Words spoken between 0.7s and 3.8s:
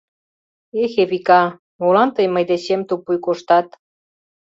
Эх, Эвика, молан тый мый дечем тупуй коштат?